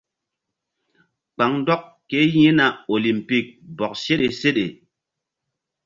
Kpaŋndɔk 1.33 1.83
ke 2.09 2.19
yi̧hna 2.33 2.65
olimpik 2.93 3.45
bɔk 3.77 3.93
seɗe. 4.33 4.65